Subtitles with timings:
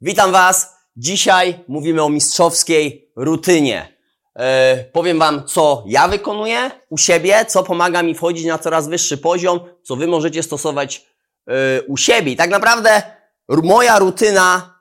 [0.00, 0.78] Witam Was.
[0.96, 3.96] Dzisiaj mówimy o mistrzowskiej rutynie.
[4.36, 9.18] E, powiem Wam, co ja wykonuję u siebie, co pomaga mi wchodzić na coraz wyższy
[9.18, 11.06] poziom, co Wy możecie stosować
[11.48, 12.32] e, u siebie.
[12.32, 13.02] I tak naprawdę
[13.48, 14.74] moja rutyna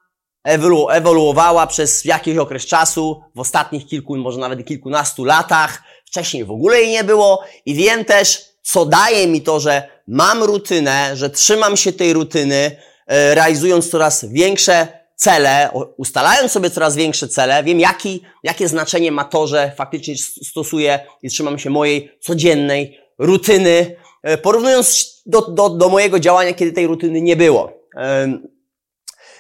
[0.48, 5.84] ewolu- ewoluowała przez jakiś okres czasu, w ostatnich kilku, może nawet kilkunastu latach.
[6.06, 10.44] Wcześniej w ogóle jej nie było i wiem też, co daje mi to, że mam
[10.44, 12.78] rutynę, że trzymam się tej rutyny,
[13.08, 19.24] e, realizując coraz większe cele, ustalając sobie coraz większe cele, wiem jaki, jakie znaczenie ma
[19.24, 25.90] to, że faktycznie stosuję i trzymam się mojej codziennej rutyny, e, porównując do, do, do
[25.90, 27.74] mojego działania, kiedy tej rutyny nie było.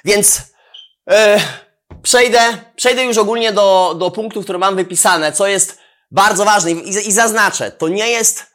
[0.06, 0.42] Więc
[1.10, 1.40] e,
[2.02, 2.40] przejdę,
[2.76, 5.78] przejdę już ogólnie do, do punktów, które mam wypisane, co jest
[6.12, 8.46] bardzo ważne i, i zaznaczę, to nie jest,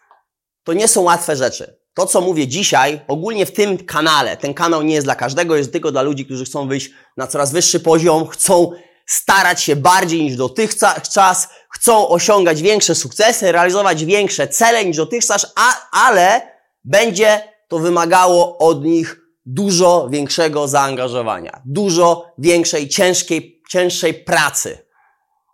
[0.65, 1.82] to nie są łatwe rzeczy.
[1.95, 5.73] To, co mówię dzisiaj, ogólnie w tym kanale, ten kanał nie jest dla każdego, jest
[5.73, 8.73] tylko dla ludzi, którzy chcą wyjść na coraz wyższy poziom, chcą
[9.07, 15.89] starać się bardziej niż dotychczas, chcą osiągać większe sukcesy, realizować większe cele niż dotychczas, a,
[15.91, 16.41] ale
[16.85, 24.79] będzie to wymagało od nich dużo większego zaangażowania, dużo większej, ciężkiej, cięższej pracy,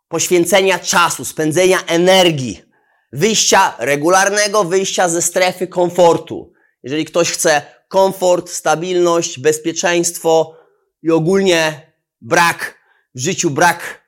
[0.08, 2.67] poświęcenia czasu, spędzenia energii,
[3.12, 6.52] wyjścia, regularnego wyjścia ze strefy komfortu.
[6.82, 10.56] Jeżeli ktoś chce komfort, stabilność, bezpieczeństwo
[11.02, 12.78] i ogólnie brak
[13.14, 14.02] w życiu, brak,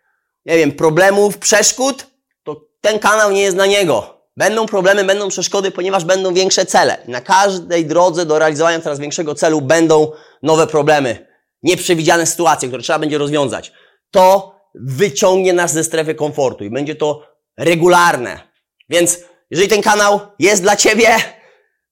[0.46, 2.06] nie wiem, problemów, przeszkód,
[2.42, 4.20] to ten kanał nie jest dla niego.
[4.36, 6.98] Będą problemy, będą przeszkody, ponieważ będą większe cele.
[7.08, 10.12] Na każdej drodze do realizowania coraz większego celu będą
[10.42, 11.26] nowe problemy,
[11.62, 13.72] nieprzewidziane sytuacje, które trzeba będzie rozwiązać.
[14.10, 17.22] To wyciągnie nas ze strefy komfortu i będzie to
[17.56, 18.49] regularne.
[18.91, 19.19] Więc
[19.50, 21.16] jeżeli ten kanał jest dla Ciebie,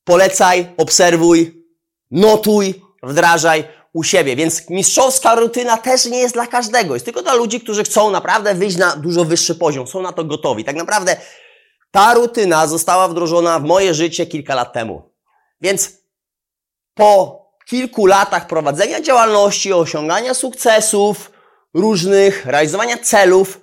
[0.04, 1.64] polecaj, obserwuj,
[2.10, 4.36] notuj, wdrażaj u siebie.
[4.36, 6.94] Więc mistrzowska rutyna też nie jest dla każdego.
[6.94, 10.24] Jest tylko dla ludzi, którzy chcą naprawdę wyjść na dużo wyższy poziom, są na to
[10.24, 10.64] gotowi.
[10.64, 11.16] Tak naprawdę
[11.90, 15.12] ta rutyna została wdrożona w moje życie kilka lat temu.
[15.60, 15.92] Więc
[16.94, 21.30] po kilku latach prowadzenia działalności, osiągania sukcesów
[21.74, 23.60] różnych, realizowania celów,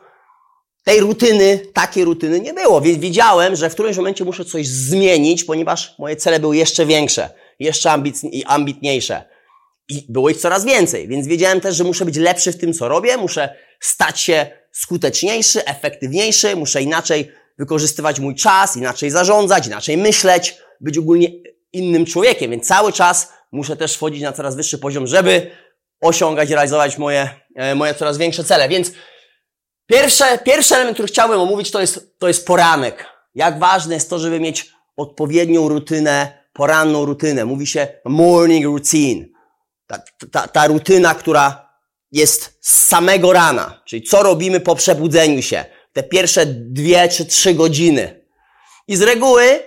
[0.86, 2.82] tej rutyny, takiej rutyny nie było.
[2.82, 7.30] Więc wiedziałem, że w którymś momencie muszę coś zmienić, ponieważ moje cele były jeszcze większe,
[7.60, 9.24] jeszcze ambitni- ambitniejsze.
[9.90, 12.88] I było ich coraz więcej, więc wiedziałem też, że muszę być lepszy w tym, co
[12.88, 20.58] robię, muszę stać się skuteczniejszy, efektywniejszy, muszę inaczej wykorzystywać mój czas, inaczej zarządzać, inaczej myśleć,
[20.82, 21.28] być ogólnie
[21.74, 25.52] innym człowiekiem, więc cały czas muszę też wchodzić na coraz wyższy poziom, żeby
[26.02, 28.70] osiągać realizować moje, e, moje coraz większe cele.
[28.70, 28.92] Więc
[29.86, 33.06] pierwsze, pierwszy element, który chciałbym omówić, to jest, to jest poranek.
[33.36, 37.46] Jak ważne jest to, żeby mieć odpowiednią rutynę, poranną rutynę.
[37.46, 39.26] Mówi się morning routine
[39.88, 40.00] ta,
[40.32, 41.70] ta, ta rutyna, która
[42.12, 47.54] jest z samego rana, czyli co robimy po przebudzeniu się, te pierwsze dwie czy trzy
[47.54, 48.26] godziny.
[48.88, 49.60] I z reguły,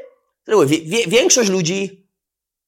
[0.47, 2.09] z reguły wie, większość ludzi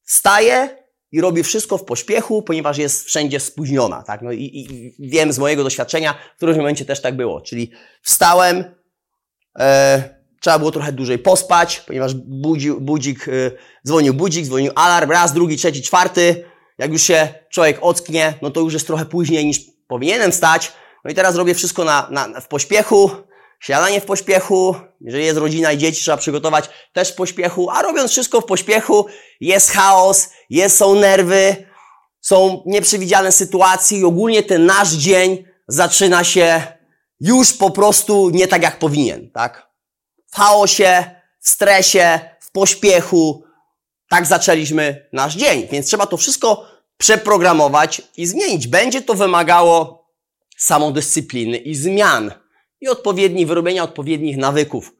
[0.04, 0.79] wstaje
[1.12, 4.22] i robi wszystko w pośpiechu, ponieważ jest wszędzie spóźniona, tak?
[4.22, 7.70] No i, i wiem z mojego doświadczenia, w którymś momencie też tak było, czyli
[8.02, 8.64] wstałem,
[9.58, 13.32] e, trzeba było trochę dłużej pospać, ponieważ budzi, budzik, e,
[13.86, 16.44] dzwonił budzik, dzwonił alarm, raz, drugi, trzeci, czwarty,
[16.78, 20.72] jak już się człowiek ocknie, no to już jest trochę później niż powinienem stać.
[21.04, 23.10] No i teraz robię wszystko na, na, w pośpiechu,
[23.60, 28.10] śniadanie w pośpiechu, jeżeli jest rodzina i dzieci, trzeba przygotować też w pośpiechu, a robiąc
[28.10, 29.06] wszystko w pośpiechu,
[29.40, 31.56] jest chaos, jest, są nerwy,
[32.20, 36.62] są nieprzewidziane sytuacje i ogólnie ten nasz dzień zaczyna się
[37.20, 39.70] już po prostu nie tak jak powinien, tak?
[40.32, 41.04] W chaosie,
[41.40, 43.44] w stresie, w pośpiechu,
[44.08, 46.66] tak zaczęliśmy nasz dzień, więc trzeba to wszystko
[46.96, 48.66] przeprogramować i zmienić.
[48.66, 50.06] Będzie to wymagało
[50.56, 52.32] samodyscypliny i zmian
[52.80, 54.92] i odpowiednich, wyrobienia odpowiednich nawyków.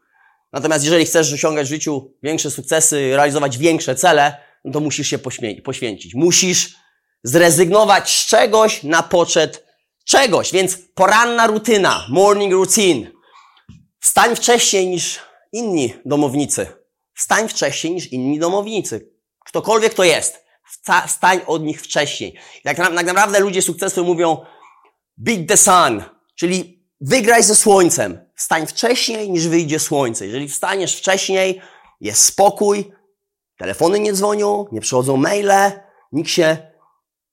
[0.53, 5.19] Natomiast jeżeli chcesz osiągać w życiu większe sukcesy, realizować większe cele, no to musisz się
[5.65, 6.15] poświęcić.
[6.15, 6.75] Musisz
[7.23, 9.67] zrezygnować z czegoś na poczet
[10.05, 10.53] czegoś.
[10.53, 13.11] Więc poranna rutyna, morning routine.
[14.01, 15.19] Wstań wcześniej niż
[15.53, 16.67] inni domownicy.
[17.15, 19.11] Wstań wcześniej niż inni domownicy.
[19.45, 20.45] Ktokolwiek to jest.
[20.73, 22.35] Wsta- Wstań od nich wcześniej.
[22.65, 24.45] Tak, tak naprawdę ludzie sukcesu mówią
[25.17, 26.03] beat the sun,
[26.35, 28.19] czyli wygraj ze słońcem.
[28.35, 30.27] Wstań wcześniej niż wyjdzie słońce.
[30.27, 31.61] Jeżeli wstaniesz wcześniej,
[32.01, 32.93] jest spokój,
[33.57, 35.73] telefony nie dzwonią, nie przychodzą maile,
[36.13, 36.57] nikt się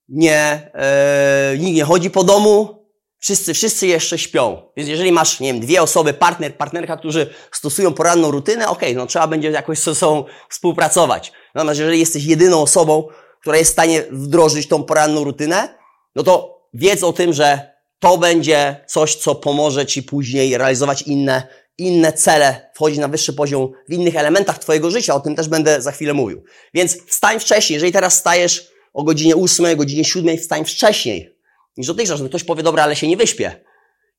[0.09, 2.85] nie, e, nikt nie chodzi po domu,
[3.19, 4.61] wszyscy, wszyscy jeszcze śpią.
[4.77, 9.05] Więc jeżeli masz, nie wiem, dwie osoby, partner, partnerka, którzy stosują poranną rutynę, okej, no
[9.05, 11.31] trzeba będzie jakoś ze sobą współpracować.
[11.55, 13.07] Natomiast jeżeli jesteś jedyną osobą,
[13.41, 15.77] która jest w stanie wdrożyć tą poranną rutynę,
[16.15, 21.47] no to wiedz o tym, że to będzie coś, co pomoże Ci później realizować inne,
[21.77, 25.15] inne cele, wchodzić na wyższy poziom w innych elementach Twojego życia.
[25.15, 26.43] O tym też będę za chwilę mówił.
[26.73, 27.75] Więc wstań wcześniej.
[27.75, 31.37] Jeżeli teraz stajesz o godzinie 8, godzinie 7, wstań wcześniej
[31.77, 33.63] niż dotychczas, ktoś powie, dobra, ale się nie wyśpię.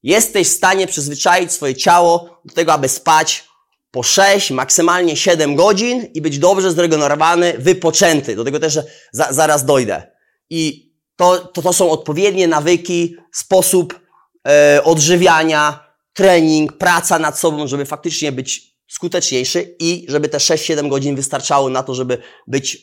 [0.03, 3.45] Jesteś w stanie przyzwyczaić swoje ciało do tego, aby spać
[3.91, 8.37] po 6, maksymalnie 7 godzin i być dobrze zregenerowany, wypoczęty.
[8.37, 8.79] Do tego też
[9.13, 10.13] za, zaraz dojdę.
[10.51, 10.88] I
[11.19, 14.01] to, to, to są odpowiednie nawyki, sposób
[14.49, 21.17] e, odżywiania, trening, praca nad sobą, żeby faktycznie być skuteczniejszy i żeby te 6-7 godzin
[21.17, 22.79] wystarczało na to, żeby być e,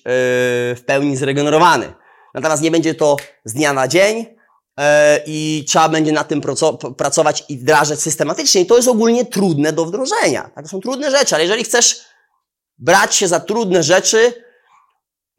[0.76, 1.94] w pełni zregenerowany.
[2.34, 3.16] Natomiast nie będzie to
[3.46, 4.36] z dnia na dzień,
[4.80, 6.42] E, i trzeba będzie nad tym
[6.98, 8.62] pracować i wdrażać systematycznie.
[8.62, 10.52] I to jest ogólnie trudne do wdrożenia.
[10.56, 10.64] Tak?
[10.64, 12.02] To są trudne rzeczy, ale jeżeli chcesz
[12.78, 14.44] brać się za trudne rzeczy,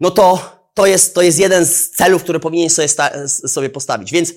[0.00, 2.88] no to to jest, to jest jeden z celów, który powinien sobie,
[3.28, 4.12] sobie postawić.
[4.12, 4.34] Więc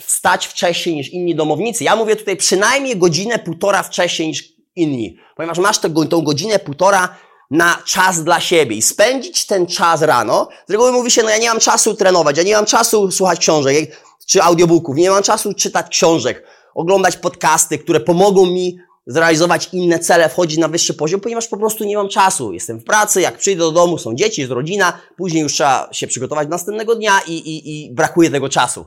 [0.00, 1.84] wstać wcześniej niż inni domownicy.
[1.84, 4.44] Ja mówię tutaj przynajmniej godzinę, półtora wcześniej niż
[4.76, 5.16] inni.
[5.36, 7.16] Ponieważ masz tę, tą godzinę, półtora
[7.50, 10.48] na czas dla siebie i spędzić ten czas rano.
[10.68, 13.38] Z reguły mówi się, no ja nie mam czasu trenować, ja nie mam czasu słuchać
[13.38, 16.44] książek czy audiobooków, nie mam czasu czytać książek,
[16.74, 21.84] oglądać podcasty, które pomogą mi zrealizować inne cele, wchodzić na wyższy poziom, ponieważ po prostu
[21.84, 22.52] nie mam czasu.
[22.52, 26.06] Jestem w pracy, jak przyjdę do domu, są dzieci, jest rodzina, później już trzeba się
[26.06, 28.86] przygotować do następnego dnia i, i, i brakuje tego czasu.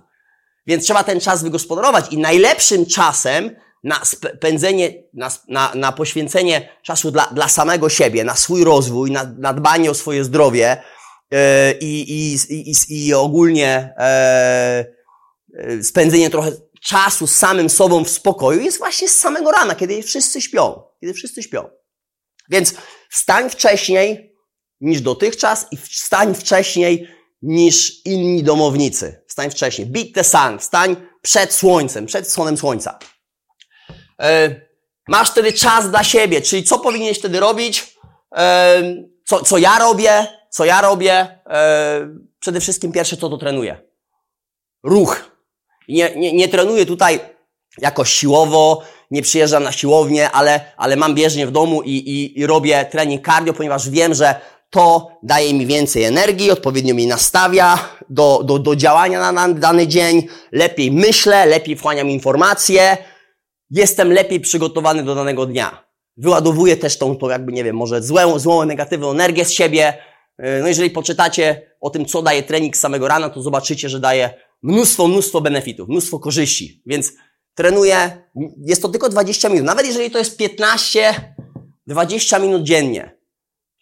[0.67, 7.11] Więc trzeba ten czas wygospodarować i najlepszym czasem na spędzenie, na, na, na poświęcenie czasu
[7.11, 10.77] dla, dla samego siebie, na swój rozwój, na, na dbanie o swoje zdrowie
[11.31, 11.39] yy,
[11.81, 13.93] i, i, i, i ogólnie
[15.53, 16.51] yy, spędzenie trochę
[16.83, 20.83] czasu samym sobą w spokoju jest właśnie z samego rana, kiedy wszyscy śpią.
[21.01, 21.69] Kiedy wszyscy śpią.
[22.49, 22.73] Więc
[23.09, 24.35] wstań wcześniej
[24.81, 27.07] niż dotychczas i wstań wcześniej
[27.41, 29.23] niż inni domownicy.
[29.27, 29.87] Wstań wcześniej.
[29.87, 30.59] Beat the sun.
[30.59, 32.99] Wstań przed słońcem, przed wschodem słońca.
[34.19, 34.55] E,
[35.07, 37.97] masz wtedy czas dla siebie, czyli co powinieneś wtedy robić?
[38.35, 38.83] E,
[39.25, 40.27] co, co ja robię?
[40.49, 41.39] Co ja robię?
[41.45, 42.07] E,
[42.39, 43.81] przede wszystkim pierwsze, co to trenuję.
[44.83, 45.30] Ruch.
[45.91, 47.19] Nie, nie, nie trenuję tutaj
[47.77, 52.45] jakoś siłowo, nie przyjeżdżam na siłownię, ale, ale mam bieżnię w domu i, i, i
[52.45, 54.35] robię trening cardio, ponieważ wiem, że
[54.69, 57.79] to daje mi więcej energii, odpowiednio mi nastawia
[58.09, 62.97] do, do, do działania na dany dzień, lepiej myślę, lepiej wchłaniam informacje,
[63.69, 65.83] jestem lepiej przygotowany do danego dnia.
[66.17, 69.93] Wyładowuję też tą, tą jakby, nie wiem, może złą, złą, negatywną energię z siebie.
[70.61, 74.29] No jeżeli poczytacie o tym, co daje trening z samego rana, to zobaczycie, że daje
[74.63, 76.81] mnóstwo, mnóstwo benefitów, mnóstwo korzyści.
[76.85, 77.13] Więc
[77.55, 78.29] trenuję,
[78.65, 79.65] jest to tylko 20 minut.
[79.65, 81.35] Nawet jeżeli to jest 15,
[81.87, 83.21] 20 minut dziennie.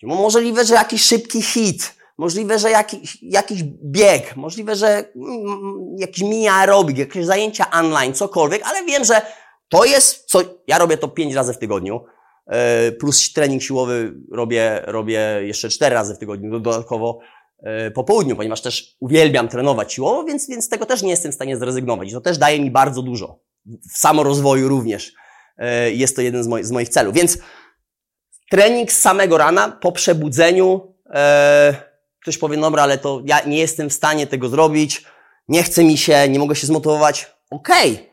[0.03, 6.47] Możliwe, że jakiś szybki hit, możliwe, że jakiś, jakiś bieg, możliwe, że mm, jakiś mini
[6.47, 9.21] aerobik, jakieś zajęcia online, cokolwiek, ale wiem, że
[9.69, 12.05] to jest, co ja robię to pięć razy w tygodniu,
[12.47, 17.19] e, plus trening siłowy robię, robię jeszcze cztery razy w tygodniu, dodatkowo
[17.93, 21.57] po południu, ponieważ też uwielbiam trenować siłowo, więc, więc tego też nie jestem w stanie
[21.57, 22.11] zrezygnować.
[22.11, 23.39] To też daje mi bardzo dużo.
[23.93, 25.13] W samorozwoju również
[25.57, 27.13] e, jest to jeden z, moich, z moich celów.
[27.13, 27.37] Więc
[28.49, 30.95] trening z samego rana po przebudzeniu,
[32.21, 35.05] ktoś powie, dobra, ale to ja nie jestem w stanie tego zrobić,
[35.47, 37.31] nie chce mi się, nie mogę się zmotywować.
[37.49, 38.09] Okej, okay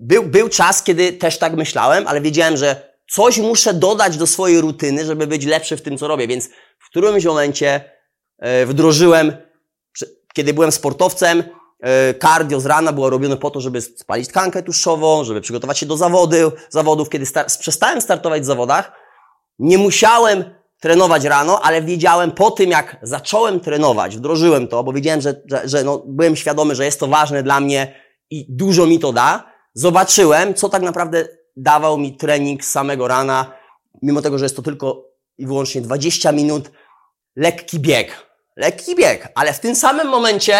[0.00, 4.60] był, był czas, kiedy też tak myślałem, ale wiedziałem, że coś muszę dodać do swojej
[4.60, 6.28] rutyny, żeby być lepszy w tym, co robię.
[6.28, 6.48] Więc
[6.78, 7.93] w którymś momencie e,
[8.66, 9.32] wdrożyłem,
[10.34, 11.42] kiedy byłem sportowcem,
[11.80, 15.86] e, cardio z rana było robione po to, żeby spalić tkankę tłuszczową, żeby przygotować się
[15.86, 17.08] do zawody, zawodów.
[17.08, 18.92] Kiedy star przestałem startować w zawodach,
[19.58, 20.44] nie musiałem
[20.80, 25.68] trenować rano, ale wiedziałem po tym, jak zacząłem trenować, wdrożyłem to, bo wiedziałem, że, że,
[25.68, 27.94] że no, byłem świadomy, że jest to ważne dla mnie
[28.30, 33.52] i dużo mi to da, zobaczyłem, co tak naprawdę dawał mi trening samego rana,
[34.02, 35.04] mimo tego, że jest to tylko
[35.38, 36.70] i wyłącznie 20 minut,
[37.36, 38.26] lekki bieg.
[38.56, 40.58] Lekki bieg, ale w tym samym momencie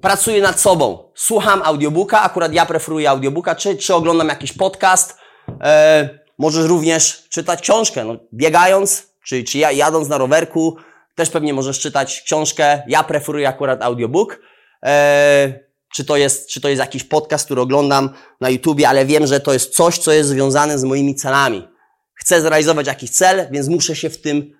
[0.00, 1.12] pracuję nad sobą.
[1.14, 5.16] Słucham audiobooka, akurat ja preferuję audiobooka, czy, czy oglądam jakiś podcast.
[5.62, 6.08] E,
[6.38, 8.04] możesz również czytać książkę.
[8.04, 10.76] No, biegając, czy, czy jadąc na rowerku,
[11.14, 12.82] też pewnie możesz czytać książkę.
[12.86, 14.40] Ja preferuję akurat audiobook.
[14.84, 19.26] E, czy to jest, czy to jest jakiś podcast, który oglądam na YouTubie, ale wiem,
[19.26, 21.68] że to jest coś, co jest związane z moimi celami.
[22.14, 24.57] Chcę zrealizować jakiś cel, więc muszę się w tym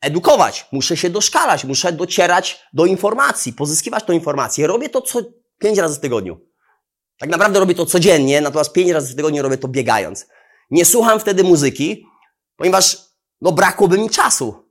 [0.00, 4.66] edukować, muszę się doszkalać, muszę docierać do informacji, pozyskiwać tą informację.
[4.66, 5.20] Robię to co
[5.58, 6.40] pięć razy w tygodniu.
[7.18, 10.26] Tak naprawdę robię to codziennie, natomiast pięć razy w tygodniu robię to biegając.
[10.70, 12.06] Nie słucham wtedy muzyki,
[12.56, 12.98] ponieważ
[13.40, 14.64] no, brakłoby mi czasu.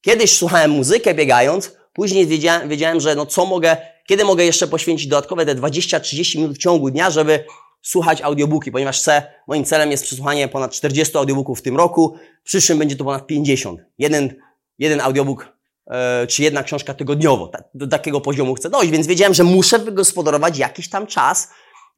[0.00, 3.76] Kiedyś słuchałem muzykę biegając, Później wiedziałem, wiedziałem, że no co mogę,
[4.06, 7.44] kiedy mogę jeszcze poświęcić dodatkowe te 20-30 minut w ciągu dnia, żeby
[7.84, 12.16] słuchać audiobooki, ponieważ chcę, moim celem jest przesłuchanie ponad 40 audiobooków w tym roku.
[12.42, 13.80] W przyszłym będzie to ponad 50.
[13.98, 14.34] Jeden,
[14.78, 15.48] jeden audiobook
[15.86, 17.48] e, czy jedna książka tygodniowo.
[17.48, 21.48] Ta, do takiego poziomu chcę dojść, więc wiedziałem, że muszę wygospodarować jakiś tam czas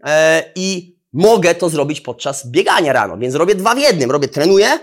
[0.05, 3.19] e, i mogę to zrobić podczas biegania rano.
[3.19, 4.11] Więc robię dwa w jednym.
[4.11, 4.79] Robię, trenuję,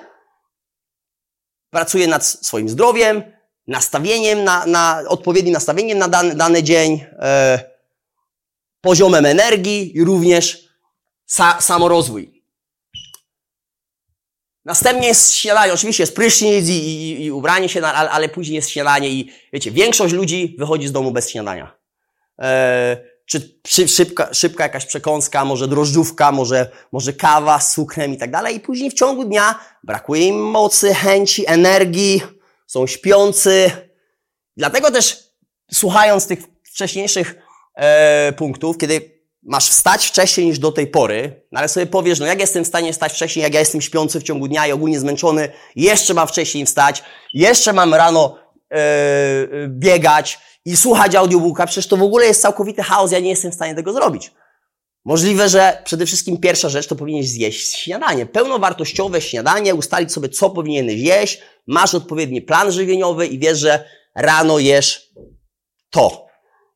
[1.69, 3.24] pracuję nad swoim zdrowiem,
[3.67, 7.60] nastawieniem na, na odpowiednim nastawieniem na dany, dany dzień, e,
[8.81, 10.62] poziomem energii i również
[11.34, 12.44] sa, samorozwój.
[14.66, 18.70] Następnie jest śniadanie, oczywiście jest prysznic i, i, i ubranie się, ale, ale, później jest
[18.70, 21.78] śniadanie i wiecie, większość ludzi wychodzi z domu bez śniadania.
[22.42, 28.32] E, czy szybka, szybka jakaś przekąska, może drożdżówka, może, może kawa z cukrem i tak
[28.32, 28.56] dalej.
[28.56, 32.22] I później w ciągu dnia brakuje im mocy, chęci, energii,
[32.68, 33.72] są śpiący.
[34.58, 35.24] Dlatego też
[35.74, 37.36] słuchając tych wcześniejszych
[37.75, 39.12] e, punktów, kiedy
[39.46, 42.68] masz wstać wcześniej niż do tej pory, no ale sobie powiesz, no jak jestem w
[42.68, 46.28] stanie wstać wcześniej, jak ja jestem śpiący w ciągu dnia i ogólnie zmęczony, jeszcze mam
[46.28, 48.38] wcześniej wstać, jeszcze mam rano
[48.72, 48.78] e,
[49.68, 53.56] biegać i słuchać audiobooka, przecież to w ogóle jest całkowity chaos, ja nie jestem w
[53.56, 54.32] stanie tego zrobić.
[55.06, 58.26] Możliwe, że przede wszystkim pierwsza rzecz to powinieneś zjeść śniadanie.
[58.26, 63.86] Pełnowartościowe śniadanie, ustalić sobie, co powinieneś jeść, masz odpowiedni plan żywieniowy i wiesz, że
[64.16, 65.14] rano jesz
[65.90, 66.28] to.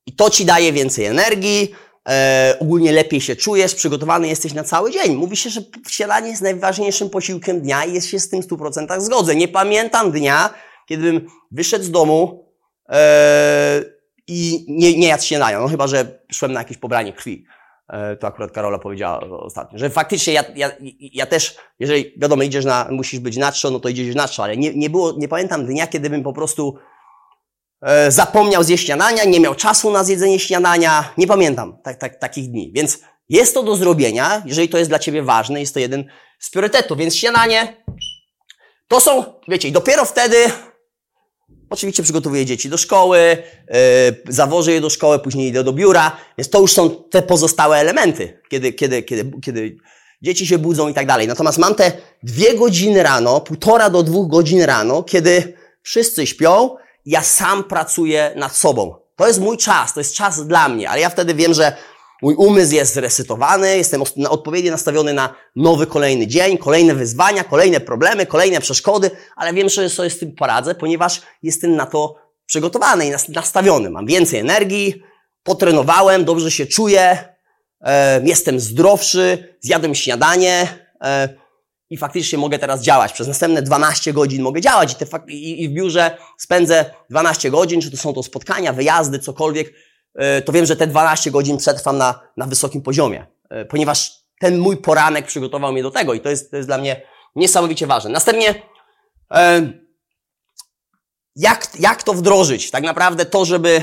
[0.05, 1.71] I to ci daje więcej energii,
[2.07, 5.15] e, ogólnie lepiej się czujesz, przygotowany jesteś na cały dzień.
[5.15, 9.01] Mówi się, że śniadanie jest najważniejszym posiłkiem dnia i jest się z tym w 100%
[9.01, 9.35] zgodzę.
[9.35, 10.49] Nie pamiętam dnia,
[10.85, 12.45] kiedybym wyszedł z domu
[12.89, 13.81] e,
[14.27, 17.45] i nie, nie jadł śniadania, no chyba, że szłem na jakieś pobranie krwi.
[17.89, 22.65] E, to akurat Karola powiedziała ostatnio, że faktycznie ja, ja, ja też, jeżeli wiadomo, idziesz
[22.65, 25.87] na, musisz być na no to idziesz na ale nie, nie było, nie pamiętam dnia,
[25.87, 26.77] kiedy bym po prostu
[28.07, 32.71] zapomniał zjeść śniadania, nie miał czasu na zjedzenie śniadania, nie pamiętam tak, tak, takich dni,
[32.75, 36.05] więc jest to do zrobienia, jeżeli to jest dla Ciebie ważne, jest to jeden
[36.39, 37.83] z priorytetów, więc śniadanie
[38.87, 40.37] to są, wiecie, i dopiero wtedy
[41.69, 43.19] Oczywiście przygotowuję dzieci do szkoły,
[43.69, 43.75] yy,
[44.27, 48.41] zawożę je do szkoły, później idę do biura, więc to już są te pozostałe elementy,
[48.49, 49.77] kiedy, kiedy, kiedy, kiedy
[50.21, 51.27] dzieci się budzą i tak dalej.
[51.27, 51.91] Natomiast mam te
[52.23, 56.75] dwie godziny rano, półtora do dwóch godzin rano, kiedy wszyscy śpią,
[57.07, 58.95] ja sam pracuję nad sobą.
[59.15, 61.77] To jest mój czas, to jest czas dla mnie, ale ja wtedy wiem, że
[62.21, 68.25] Mój umysł jest zresetowany, jestem odpowiednio nastawiony na nowy kolejny dzień, kolejne wyzwania, kolejne problemy,
[68.25, 73.11] kolejne przeszkody, ale wiem, że sobie z tym poradzę, ponieważ jestem na to przygotowany i
[73.33, 73.89] nastawiony.
[73.89, 75.03] Mam więcej energii,
[75.43, 77.17] potrenowałem, dobrze się czuję,
[77.81, 80.67] e, jestem zdrowszy, zjadłem śniadanie
[81.01, 81.29] e,
[81.89, 83.13] i faktycznie mogę teraz działać.
[83.13, 87.81] Przez następne 12 godzin mogę działać i, te, i, i w biurze spędzę 12 godzin,
[87.81, 89.73] czy to są to spotkania, wyjazdy, cokolwiek,
[90.17, 94.57] E, to wiem, że te 12 godzin przetrwam na, na wysokim poziomie, e, ponieważ ten
[94.57, 97.01] mój poranek przygotował mnie do tego i to jest, to jest dla mnie
[97.35, 98.09] niesamowicie ważne.
[98.09, 98.55] Następnie,
[99.31, 99.71] e,
[101.35, 102.71] jak, jak to wdrożyć?
[102.71, 103.81] Tak naprawdę to, żeby,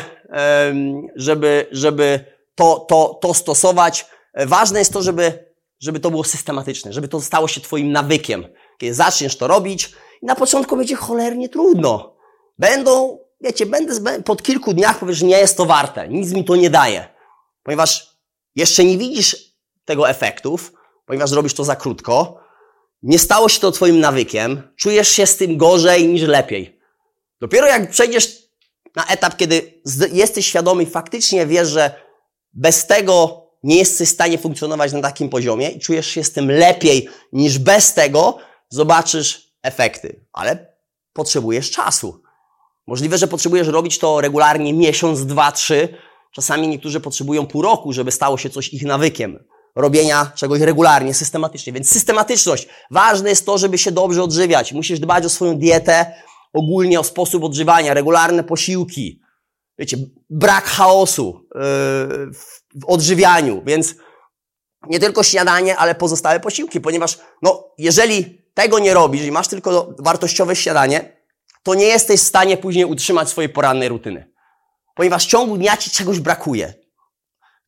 [1.16, 4.06] żeby, żeby to, to, to stosować,
[4.46, 8.46] ważne jest to, żeby, żeby to było systematyczne, żeby to stało się Twoim nawykiem.
[8.78, 12.16] Kiedy zaczniesz to robić, na początku będzie cholernie trudno.
[12.58, 16.70] Będą wiecie, będę po kilku dniach powiesz, nie jest to warte, nic mi to nie
[16.70, 17.08] daje.
[17.62, 18.16] Ponieważ
[18.56, 19.36] jeszcze nie widzisz
[19.84, 20.72] tego efektów,
[21.06, 22.40] ponieważ robisz to za krótko,
[23.02, 26.80] nie stało się to twoim nawykiem, czujesz się z tym gorzej niż lepiej.
[27.40, 28.44] Dopiero jak przejdziesz
[28.96, 31.94] na etap, kiedy jesteś świadomy i faktycznie wiesz, że
[32.52, 36.50] bez tego nie jesteś w stanie funkcjonować na takim poziomie i czujesz się z tym
[36.50, 40.26] lepiej niż bez tego, zobaczysz efekty.
[40.32, 40.76] Ale
[41.12, 42.22] potrzebujesz czasu.
[42.86, 45.88] Możliwe, że potrzebujesz robić to regularnie miesiąc, dwa, trzy.
[46.32, 49.44] Czasami niektórzy potrzebują pół roku, żeby stało się coś ich nawykiem.
[49.76, 51.72] Robienia czegoś regularnie, systematycznie.
[51.72, 52.68] Więc systematyczność.
[52.90, 54.72] Ważne jest to, żeby się dobrze odżywiać.
[54.72, 56.14] Musisz dbać o swoją dietę,
[56.52, 59.20] ogólnie o sposób odżywania, regularne posiłki.
[59.78, 59.96] Wiecie,
[60.30, 62.30] brak chaosu yy,
[62.74, 63.94] w odżywianiu, więc
[64.88, 69.94] nie tylko śniadanie, ale pozostałe posiłki, ponieważ no, jeżeli tego nie robisz i masz tylko
[69.98, 71.16] wartościowe śniadanie,
[71.62, 74.32] to nie jesteś w stanie później utrzymać swojej porannej rutyny.
[74.94, 76.74] Ponieważ w ciągu dnia ci czegoś brakuje.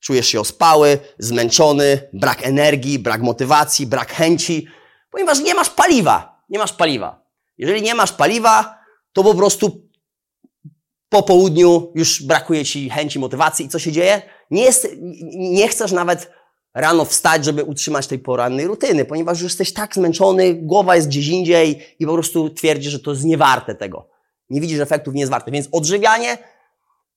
[0.00, 4.66] Czujesz się ospały, zmęczony, brak energii, brak motywacji, brak chęci,
[5.10, 6.42] ponieważ nie masz paliwa.
[6.48, 7.22] Nie masz paliwa.
[7.58, 8.78] Jeżeli nie masz paliwa,
[9.12, 9.88] to po prostu
[11.08, 14.22] po południu już brakuje ci chęci, motywacji i co się dzieje?
[14.50, 14.88] Nie, jest,
[15.34, 16.30] nie chcesz nawet
[16.74, 21.28] rano wstać, żeby utrzymać tej porannej rutyny, ponieważ już jesteś tak zmęczony, głowa jest gdzieś
[21.28, 24.08] indziej i po prostu twierdzisz, że to jest niewarte tego.
[24.50, 25.50] Nie widzisz efektów, nie jest warte.
[25.50, 26.38] Więc odżywianie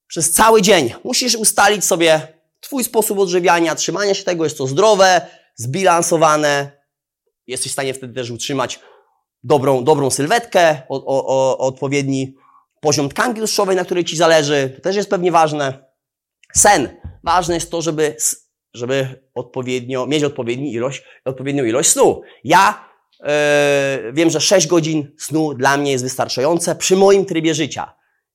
[0.06, 0.94] przez cały dzień.
[1.04, 6.70] Musisz ustalić sobie Twój sposób odżywiania, trzymania się tego, jest to zdrowe, zbilansowane.
[7.46, 8.80] Jesteś w stanie wtedy też utrzymać
[9.44, 12.34] dobrą, dobrą sylwetkę, o, o, o, odpowiedni
[12.80, 14.72] poziom tkanki tłuszczowej, na której Ci zależy.
[14.76, 15.84] To też jest pewnie ważne.
[16.54, 16.99] Sen.
[17.24, 18.16] Ważne jest to, żeby,
[18.74, 22.22] żeby odpowiednio, mieć odpowiedni ilość, odpowiednią ilość snu.
[22.44, 22.88] Ja
[23.20, 23.26] yy,
[24.12, 27.94] wiem, że 6 godzin snu dla mnie jest wystarczające przy moim trybie życia.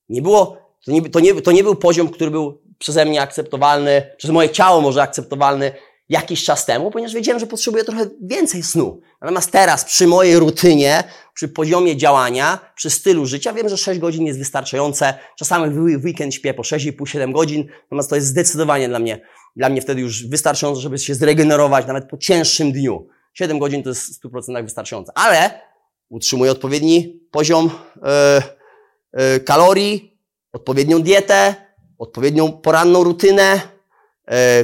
[0.09, 4.15] Nie było, to nie, to nie, to nie był poziom, który był przeze mnie akceptowalny,
[4.17, 5.71] przez moje ciało może akceptowalny
[6.09, 9.01] jakiś czas temu, ponieważ wiedziałem, że potrzebuję trochę więcej snu.
[9.21, 14.25] Natomiast teraz przy mojej rutynie, przy poziomie działania, przy stylu życia, wiem, że 6 godzin
[14.25, 15.13] jest wystarczające.
[15.37, 19.21] Czasami w weekend śpię po 6,5-7 godzin, natomiast to jest zdecydowanie dla mnie,
[19.55, 23.07] dla mnie wtedy już wystarczające, żeby się zregenerować nawet po cięższym dniu.
[23.33, 25.11] 7 godzin to jest w 100% wystarczające.
[25.15, 25.61] Ale
[26.09, 30.19] utrzymuję odpowiedni poziom yy, yy, kalorii,
[30.53, 31.55] odpowiednią dietę,
[31.97, 33.74] odpowiednią poranną rutynę,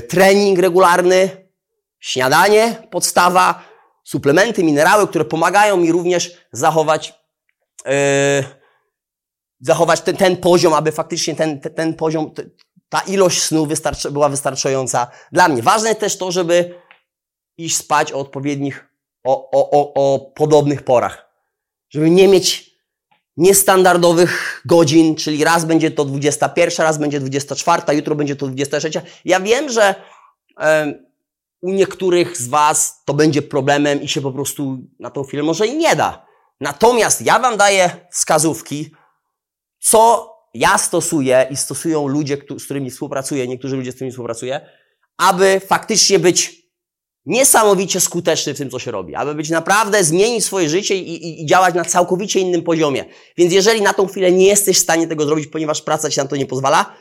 [0.09, 1.47] trening regularny,
[1.99, 3.63] śniadanie, podstawa,
[4.03, 7.13] suplementy, minerały, które pomagają mi również zachować,
[7.85, 8.43] e,
[9.59, 12.31] zachować ten, ten poziom, aby faktycznie ten, ten, ten poziom,
[12.89, 15.61] ta ilość snu wystarczy, była wystarczająca dla mnie.
[15.61, 16.81] Ważne jest też to, żeby
[17.57, 18.87] iść spać o odpowiednich,
[19.23, 21.31] o, o, o, o podobnych porach.
[21.89, 22.70] Żeby nie mieć
[23.41, 29.01] niestandardowych godzin, czyli raz będzie to 21, raz będzie 24, jutro będzie to 23.
[29.25, 29.95] Ja wiem, że
[31.61, 35.67] u niektórych z Was to będzie problemem i się po prostu na tą chwilę może
[35.67, 36.25] i nie da.
[36.59, 38.91] Natomiast ja Wam daję wskazówki,
[39.79, 44.69] co ja stosuję i stosują ludzie, z którymi współpracuję, niektórzy ludzie, z którymi współpracuję,
[45.17, 46.60] aby faktycznie być
[47.25, 51.43] niesamowicie skuteczny w tym, co się robi, aby być naprawdę, zmienić swoje życie i, i,
[51.43, 53.05] i, działać na całkowicie innym poziomie.
[53.37, 56.25] Więc jeżeli na tą chwilę nie jesteś w stanie tego zrobić, ponieważ praca ci na
[56.25, 56.95] to nie pozwala,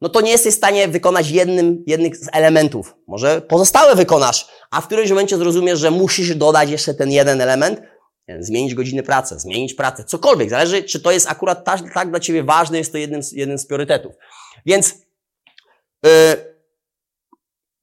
[0.00, 2.94] no to nie jesteś w stanie wykonać jednym, jednych z elementów.
[3.06, 7.80] Może pozostałe wykonasz, a w którymś momencie zrozumiesz, że musisz dodać jeszcze ten jeden element,
[8.38, 10.50] zmienić godziny pracy, zmienić pracę, cokolwiek.
[10.50, 13.58] Zależy, czy to jest akurat tak, tak dla Ciebie ważne, jest to jednym z, jednym
[13.58, 14.12] z priorytetów.
[14.66, 14.94] Więc
[16.02, 16.10] yy,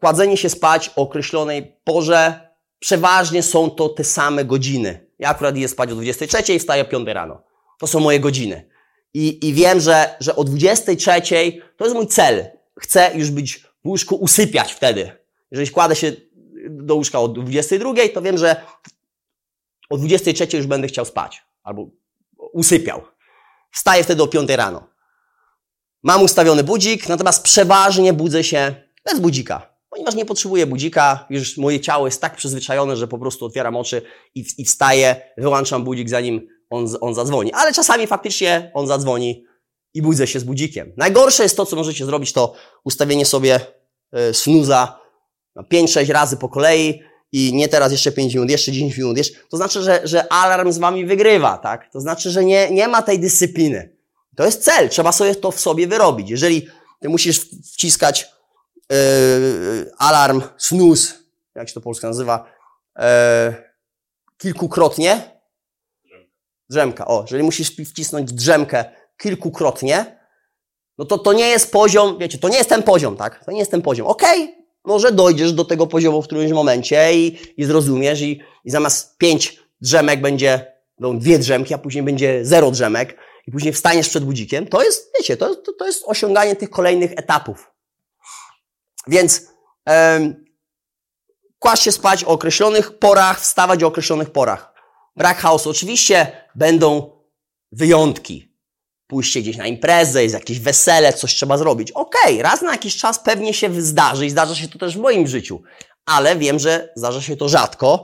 [0.04, 5.08] kładzenie się spać o określonej porze, przeważnie są to te same godziny.
[5.20, 7.44] Ja akurat idę spać o 23 i wstaję o 5 rano.
[7.80, 8.70] To są moje godziny.
[9.13, 11.22] I, i wiem, że, że o 23
[11.78, 12.46] to jest mój cel.
[12.80, 15.12] Chcę już być w łóżku, usypiać wtedy.
[15.52, 16.12] Jeżeli kładę się
[16.70, 18.56] do łóżka o 22, to wiem, że
[19.89, 21.44] o 23 już będę chciał spać.
[21.63, 21.88] Albo
[22.54, 23.02] usypiał.
[23.72, 24.88] Wstaję wtedy o 5 rano.
[26.04, 31.79] Mam ustawiony budzik, natomiast przeważnie budzę się bez budzika ponieważ nie potrzebuję budzika, już moje
[31.79, 34.01] ciało jest tak przyzwyczajone, że po prostu otwieram oczy
[34.36, 37.53] i, i wstaję, wyłączam budzik, zanim on, on zadzwoni.
[37.53, 39.45] Ale czasami faktycznie on zadzwoni
[39.93, 40.93] i budzę się z budzikiem.
[40.97, 42.53] Najgorsze jest to, co możecie zrobić, to
[42.84, 43.60] ustawienie sobie
[44.29, 44.99] y, snuza
[45.73, 47.01] 5-6 razy po kolei
[47.32, 49.39] i nie teraz jeszcze 5 minut, jeszcze 10 minut, jeszcze.
[49.49, 51.91] To znaczy, że, że alarm z wami wygrywa, tak?
[51.91, 53.95] To znaczy, że nie, nie ma tej dyscypliny.
[54.36, 56.29] To jest cel, trzeba sobie to w sobie wyrobić.
[56.29, 56.67] Jeżeli
[56.99, 57.39] ty musisz
[57.73, 58.33] wciskać
[59.98, 61.13] alarm, snooze,
[61.56, 62.46] jak się to polska nazywa,
[62.98, 63.04] yy,
[64.38, 65.34] kilkukrotnie.
[66.69, 67.08] Drzemka.
[67.08, 68.86] O, jeżeli musisz wcisnąć drzemkę
[69.17, 70.19] kilkukrotnie,
[70.98, 73.46] no to to nie jest poziom, wiecie, to nie jest ten poziom, tak?
[73.46, 74.08] To nie jest ten poziom.
[74.08, 78.72] Okej, okay, może dojdziesz do tego poziomu w którymś momencie i, i zrozumiesz i, i
[78.72, 83.17] zamiast pięć drzemek będzie, no dwie drzemki, a później będzie zero drzemek
[83.48, 84.67] i później wstaniesz przed budzikiem.
[84.67, 87.73] To jest, wiecie, to, to, to jest osiąganie tych kolejnych etapów.
[89.08, 89.48] Więc
[89.86, 90.46] um,
[91.60, 94.74] kłaść się spać o określonych porach, wstawać o określonych porach.
[95.16, 95.70] Brak chaosu.
[95.70, 97.12] Oczywiście będą
[97.72, 98.54] wyjątki.
[99.08, 101.92] Pójście gdzieś na imprezę, jest jakieś wesele, coś trzeba zrobić.
[101.92, 105.02] Okej, okay, raz na jakiś czas pewnie się zdarzy i zdarza się to też w
[105.02, 105.62] moim życiu.
[106.06, 108.04] Ale wiem, że zdarza się to rzadko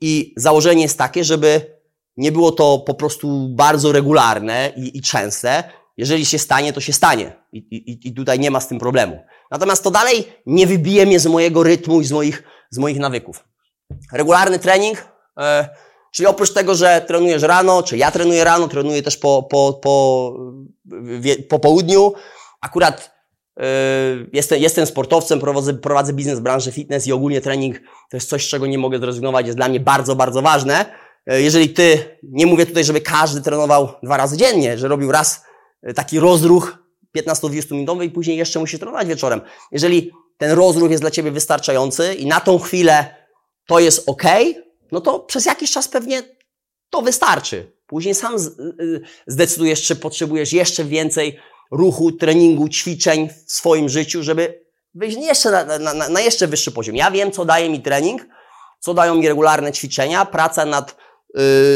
[0.00, 1.74] i założenie jest takie, żeby
[2.16, 5.64] nie było to po prostu bardzo regularne i, i częste.
[5.96, 7.32] Jeżeli się stanie, to się stanie.
[7.52, 9.20] I, i, I tutaj nie ma z tym problemu.
[9.50, 13.44] Natomiast to dalej nie wybije mnie z mojego rytmu i z moich, z moich nawyków.
[14.12, 15.68] Regularny trening, e,
[16.12, 20.34] czyli oprócz tego, że trenujesz rano, czy ja trenuję rano, trenuję też po, po, po,
[21.02, 22.12] wie, po południu.
[22.60, 23.14] Akurat
[23.60, 23.64] e,
[24.32, 27.80] jestem, jestem sportowcem, prowadzę, prowadzę biznes w branży fitness i ogólnie trening
[28.10, 30.86] to jest coś, z czego nie mogę zrezygnować, jest dla mnie bardzo, bardzo ważne.
[31.26, 35.44] E, jeżeli ty, nie mówię tutaj, żeby każdy trenował dwa razy dziennie, że robił raz
[35.94, 36.78] taki rozruch
[37.16, 39.40] 15-20 minutowy i później jeszcze musisz trenować wieczorem.
[39.72, 43.14] Jeżeli ten rozruch jest dla Ciebie wystarczający i na tą chwilę
[43.66, 44.22] to jest ok,
[44.92, 46.22] no to przez jakiś czas pewnie
[46.90, 47.72] to wystarczy.
[47.86, 48.38] Później sam y,
[48.82, 51.38] y, zdecydujesz, czy potrzebujesz jeszcze więcej
[51.70, 56.96] ruchu, treningu, ćwiczeń w swoim życiu, żeby wyjść jeszcze na, na, na, jeszcze wyższy poziom.
[56.96, 58.26] Ja wiem, co daje mi trening,
[58.80, 60.96] co dają mi regularne ćwiczenia, praca nad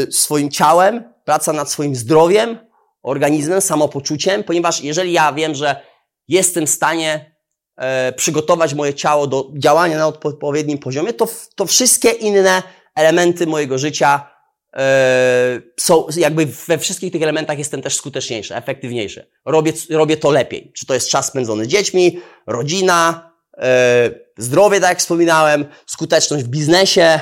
[0.07, 2.68] y, swoim ciałem, praca nad swoim zdrowiem,
[3.03, 5.81] organizmem, samopoczuciem, ponieważ jeżeli ja wiem, że
[6.27, 7.35] jestem w stanie
[7.77, 12.63] e, przygotować moje ciało do działania na odpowiednim poziomie, to, to wszystkie inne
[12.95, 14.29] elementy mojego życia
[14.75, 19.29] e, są, jakby we wszystkich tych elementach jestem też skuteczniejszy, efektywniejszy.
[19.45, 20.71] Robię, robię to lepiej.
[20.75, 26.47] Czy to jest czas spędzony z dziećmi, rodzina, e, zdrowie, tak jak wspominałem, skuteczność w
[26.47, 27.19] biznesie,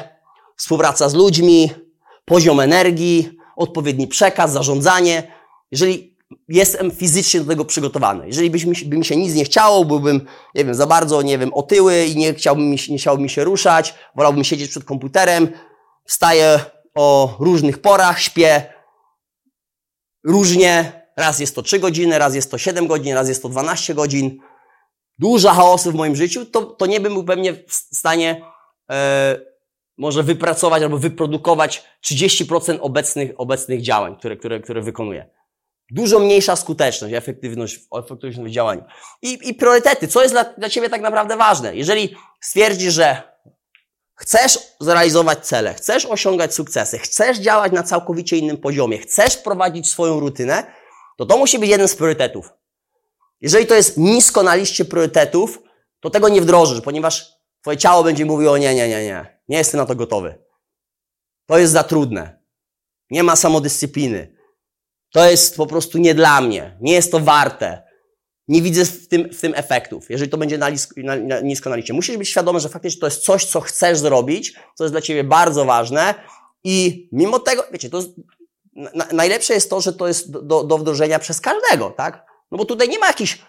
[0.58, 1.72] współpraca z ludźmi,
[2.26, 5.37] poziom energii, odpowiedni przekaz, zarządzanie.
[5.72, 8.28] Jeżeli jestem fizycznie do tego przygotowany.
[8.28, 8.50] Jeżeli
[8.86, 12.18] by mi się nic nie chciało, byłbym, nie wiem, za bardzo, nie wiem, otyły i
[12.18, 15.48] nie chciałbym, nie chciałbym się ruszać, wolałbym siedzieć przed komputerem,
[16.06, 16.60] wstaję
[16.96, 18.74] o różnych porach, śpię
[20.24, 23.94] różnie, raz jest to 3 godziny, raz jest to 7 godzin, raz jest to 12
[23.94, 24.40] godzin,
[25.20, 28.42] dużo chaosu w moim życiu, to, to nie bym był pewnie w stanie
[28.92, 29.40] e,
[29.98, 35.37] może wypracować albo wyprodukować 30% obecnych, obecnych działań, które, które, które wykonuję.
[35.92, 38.84] Dużo mniejsza skuteczność, efektywność, efektywność w działaniu.
[39.22, 40.08] I, I priorytety.
[40.08, 41.76] Co jest dla, dla Ciebie tak naprawdę ważne?
[41.76, 43.22] Jeżeli stwierdzisz, że
[44.16, 50.20] chcesz zrealizować cele, chcesz osiągać sukcesy, chcesz działać na całkowicie innym poziomie, chcesz prowadzić swoją
[50.20, 50.64] rutynę,
[51.18, 52.54] to to musi być jeden z priorytetów.
[53.42, 55.60] Jeżeli to jest nisko na liście priorytetów,
[56.00, 59.80] to tego nie wdrożysz, ponieważ Twoje ciało będzie mówiło, nie, nie, nie, nie, nie jestem
[59.80, 60.36] na to gotowy.
[61.46, 62.40] To jest za trudne.
[63.10, 64.37] Nie ma samodyscypliny.
[65.12, 66.78] To jest po prostu nie dla mnie.
[66.82, 67.88] Nie jest to warte.
[68.48, 70.68] Nie widzę w tym, w tym efektów, jeżeli to będzie na,
[70.98, 71.94] na, na, nisko na liście.
[71.94, 75.24] Musisz być świadomy, że faktycznie to jest coś, co chcesz zrobić, co jest dla ciebie
[75.24, 76.16] bardzo ważne
[76.64, 78.10] i mimo tego, wiecie, to jest,
[78.76, 82.26] na, najlepsze jest to, że to jest do, do wdrożenia przez każdego, tak?
[82.52, 83.42] No bo tutaj nie ma jakichś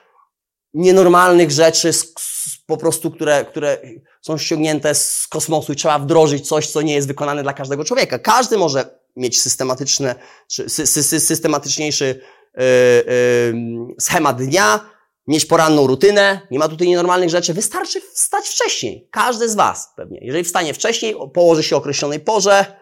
[0.74, 3.78] nienormalnych rzeczy, z, z, po prostu, które, które
[4.22, 8.18] są ściągnięte z kosmosu i trzeba wdrożyć coś, co nie jest wykonane dla każdego człowieka.
[8.18, 10.14] Każdy może mieć systematyczne,
[10.48, 12.20] sy, sy, systematyczniejszy
[12.56, 14.90] yy, yy, schemat dnia,
[15.26, 19.08] mieć poranną rutynę, nie ma tutaj nienormalnych rzeczy, wystarczy wstać wcześniej.
[19.10, 20.18] Każdy z Was pewnie.
[20.22, 22.78] Jeżeli wstanie wcześniej, położy się o określonej porze,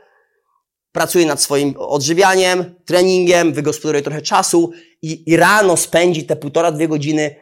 [0.92, 4.72] pracuje nad swoim odżywianiem, treningiem, wygospodaruje trochę czasu
[5.02, 7.36] i, i rano spędzi te półtora, dwie godziny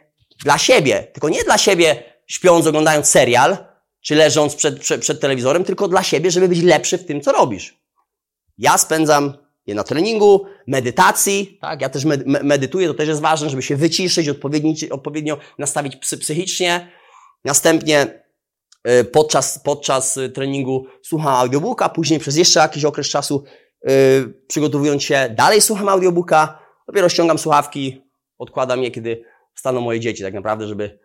[0.45, 1.09] dla siebie.
[1.13, 3.57] Tylko nie dla siebie śpiąc, oglądając serial,
[4.01, 7.33] czy leżąc przed, przed, przed telewizorem, tylko dla siebie, żeby być lepszy w tym, co
[7.33, 7.84] robisz.
[8.59, 9.33] Ja spędzam
[9.67, 11.81] je na treningu, medytacji, tak?
[11.81, 14.29] Ja też medytuję, to też jest ważne, żeby się wyciszyć,
[14.91, 16.89] odpowiednio nastawić psychicznie.
[17.45, 18.25] Następnie
[18.89, 23.45] y, podczas, podczas treningu słucham audiobooka, później przez jeszcze jakiś okres czasu
[23.83, 23.91] yy,
[24.49, 28.03] przygotowując się, dalej słucham audiobooka, dopiero ściągam słuchawki,
[28.39, 30.99] odkładam je, kiedy staną moje dzieci, tak naprawdę, żeby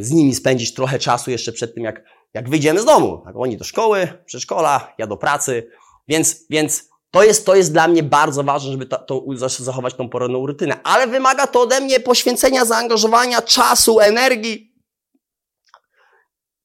[0.00, 3.22] z nimi spędzić trochę czasu jeszcze przed tym, jak, jak wyjdziemy z domu.
[3.24, 5.70] Tak, oni do szkoły, przedszkola, ja do pracy,
[6.08, 10.08] więc, więc to jest, to jest dla mnie bardzo ważne, żeby to, to, zachować tą
[10.08, 10.80] poranną rutynę.
[10.84, 14.74] Ale wymaga to ode mnie poświęcenia, zaangażowania, czasu, energii.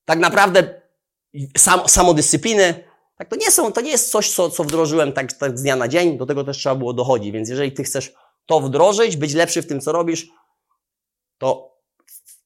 [0.06, 0.82] Tak naprawdę
[1.58, 2.84] sam, samodyscypliny.
[3.18, 5.76] Tak, to nie są, to nie jest coś, co, co wdrożyłem tak, tak z dnia
[5.76, 6.18] na dzień.
[6.18, 7.32] Do tego też trzeba było dochodzić.
[7.32, 8.14] Więc jeżeli ty chcesz
[8.46, 10.28] to wdrożyć, być lepszy w tym, co robisz,
[11.38, 11.78] to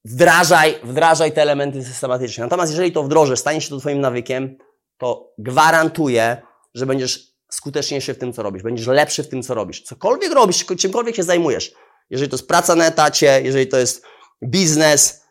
[0.06, 2.43] wdrażaj, wdrażaj te elementy systematycznie.
[2.43, 4.58] Natomiast jeżeli to wdrożysz, stanie się to twoim nawykiem,
[4.97, 6.41] to gwarantuję,
[6.73, 9.81] że będziesz skuteczniejszy w tym, co robisz, będziesz lepszy w tym, co robisz.
[9.81, 11.73] Cokolwiek robisz, czymkolwiek się zajmujesz,
[12.10, 14.03] jeżeli to jest praca na etacie, jeżeli to jest
[14.43, 15.23] biznes,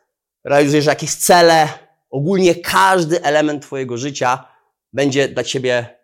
[0.44, 1.68] realizujesz jakieś cele,
[2.10, 4.44] ogólnie każdy element Twojego życia
[4.92, 5.98] będzie dla Ciebie,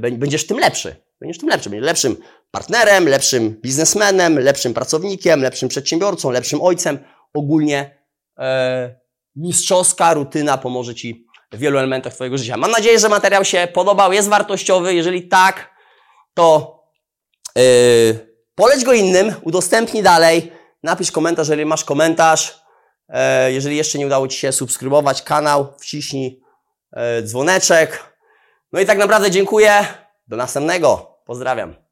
[0.00, 0.96] yy, będziesz tym lepszy.
[1.20, 1.70] Będziesz tym lepszy.
[1.70, 2.16] Będziesz lepszym
[2.50, 6.98] partnerem, lepszym biznesmenem, lepszym pracownikiem, lepszym przedsiębiorcą, lepszym ojcem.
[7.34, 7.98] Ogólnie
[8.38, 8.44] yy,
[9.36, 12.56] mistrzowska rutyna pomoże Ci w wielu elementach Twojego życia.
[12.56, 14.94] Mam nadzieję, że materiał się podobał, jest wartościowy.
[14.94, 15.70] Jeżeli tak,
[16.34, 16.78] to
[17.56, 17.62] yy,
[18.54, 22.60] poleć go innym, udostępnij dalej, napisz komentarz, jeżeli masz komentarz.
[23.08, 23.16] Yy,
[23.52, 26.42] jeżeli jeszcze nie udało Ci się subskrybować kanał, wciśnij
[26.96, 28.14] yy, dzwoneczek.
[28.72, 29.86] No i tak naprawdę dziękuję.
[30.28, 31.18] Do następnego.
[31.24, 31.83] Pozdrawiam.